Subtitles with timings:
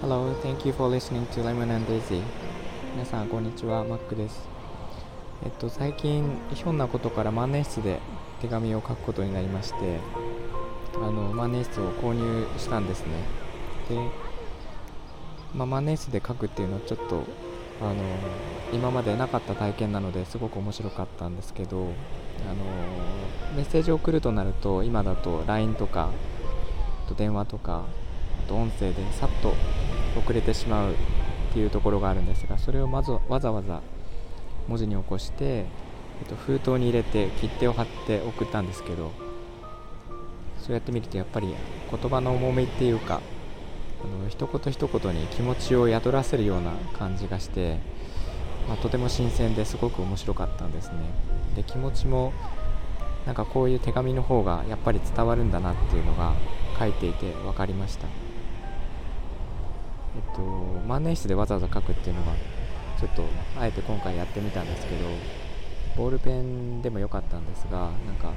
[0.00, 2.22] Hello, thank you for listening to Lemon and Daisy.
[2.94, 4.48] 皆さん、こんにちは、マックです。
[5.44, 8.00] えっと、最近、ひょんなことから万年筆で
[8.40, 10.00] 手紙を書くことになりまして、
[10.94, 13.12] あの万年筆を購入したんですね。
[13.90, 13.98] で、
[15.54, 17.22] まあ、万年筆で書くっていうのはちょっと
[17.82, 17.96] あの
[18.72, 21.84] 今までなかった体験なのですごく面白かったんですけどあの
[23.54, 26.10] メッセージを送るとなると今だと LINE とか
[27.08, 27.84] と電話とか
[28.44, 29.54] あと音声でさっと
[30.18, 30.96] 遅れてしまうっ
[31.52, 33.80] ていうところがあるんですがそれをまずわざわざ
[34.66, 35.66] 文字に起こして、え
[36.24, 39.12] っと、封筒に入れて切手を貼って送ったんですけど
[40.60, 41.54] そうやって見るとやっぱり
[41.90, 43.20] 言葉の重みっていうか
[44.02, 47.78] あの一言一言に気持ちを宿らせるような感じがして、
[48.68, 50.94] まあ、とても新鮮ですごく面白かったんですね。
[51.54, 52.32] で気持ちも
[53.26, 56.34] なんかこういう手紙の方がやっぱり伝わるんだなっていうのが
[56.78, 58.06] 書いていて分かりました。
[60.16, 60.42] えっと
[60.86, 62.32] 万年筆でわざわざ書くっていうのが
[63.00, 63.24] ちょっと
[63.58, 65.08] あえて今回やってみたんですけど
[65.96, 68.28] ボールペンでもよかったんですがなんか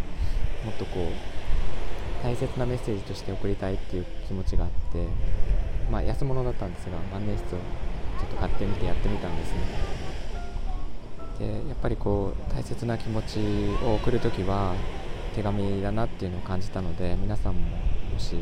[0.65, 5.05] もっとこう大切なメッセージとして送りたいっていう気持ちがあって
[5.91, 7.59] まあ安物だったんですが万年筆を
[8.19, 9.96] ちょっと買ってみてやってみたんですね。
[11.39, 13.39] でやっぱりこう大切な気持ち
[13.85, 14.73] を送るときは
[15.35, 18.35] 手紙だなっていうのを感じたので皆さんももし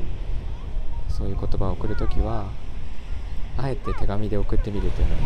[1.09, 2.49] そういう言葉を送るときは
[3.57, 5.21] あえて手紙で送ってみるというのも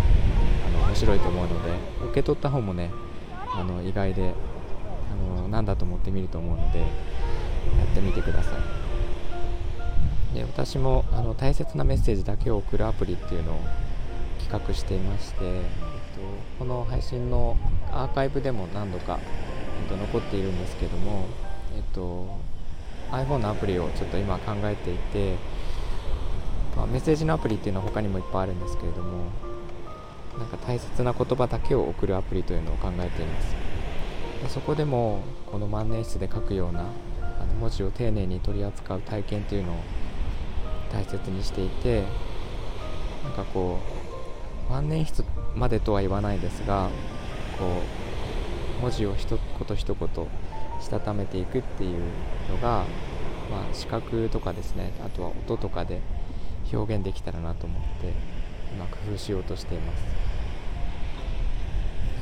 [0.67, 1.72] あの面白いと思うので
[2.06, 2.92] 受け取った方もね
[3.53, 4.34] あの意外で
[5.12, 6.86] あの何だと思ってみると思うのでや
[7.86, 8.52] ってみてくださ
[10.34, 10.36] い。
[10.36, 13.59] で私もあの大切なメッセージだけを送るアプリっていうのを
[14.40, 15.62] 企画していまして、
[16.58, 17.58] この配信の
[17.92, 19.20] アーカイブでも何度か、
[19.81, 21.25] えっと、残っているんですけども、
[21.75, 22.28] えっと、
[23.12, 25.36] iPhone のアプリをちょっと今考えていて、
[26.75, 29.25] まあ、メッセージのアプリっていうのは他にもいっぱいあるんですけれども
[30.38, 33.56] なんか大切な言葉だけを送るアプリというのを考えています。
[34.47, 35.22] そこでも
[35.52, 36.85] この万年筆で書くような
[37.40, 39.75] あの文字を丁寧に取り扱う体験というのを
[40.94, 42.03] 大切にしていて
[43.24, 43.98] なんかこう
[44.69, 45.24] 万年筆
[45.56, 46.90] までとは言わないですが
[47.57, 47.66] こ
[48.80, 50.28] う文字を一言一言
[50.81, 52.00] したためていくっていう
[52.50, 52.85] のが、
[53.52, 56.00] まあ、視覚とかですねあとは音とかで
[56.72, 58.13] 表現できたらなと思って
[58.72, 60.03] 今工夫しようとしています。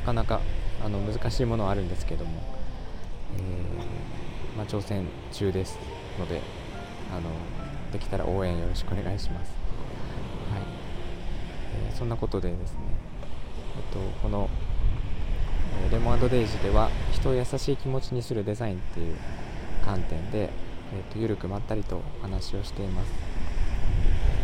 [0.06, 0.40] かなか
[0.82, 2.42] あの難しいものはあるんですけども、
[3.36, 5.78] えーまあ、挑戦中です
[6.18, 6.40] ので
[7.12, 7.28] あの
[7.92, 9.52] できたら応援よろしくお願いします、
[11.98, 12.78] そんなことでですね、
[13.76, 14.48] えっと、この、
[15.90, 19.16] え、レモンデイジでは人を優しい気持ちにするデザインっていう
[19.84, 23.12] 観点で、えっと、ゆるくまったりとお話をしています、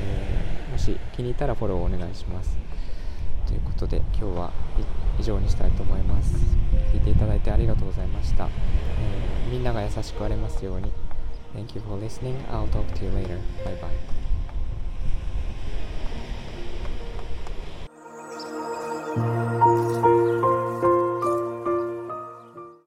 [0.00, 2.58] えー、もし気に入ったらフォローをお願いします
[3.46, 4.52] ということで今日は
[5.20, 6.34] 以上にしたいと思います
[6.92, 10.90] 聞いていただいてありがとうございました、えー、みんなが優しくありますように
[11.54, 12.36] Thank you for listening.
[12.50, 13.38] I'll talk to you later.
[13.64, 14.23] Bye bye.